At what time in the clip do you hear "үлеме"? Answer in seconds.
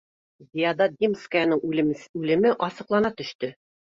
2.21-2.55